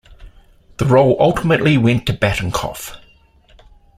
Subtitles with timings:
[0.77, 2.97] The role ultimately went to Batinkoff.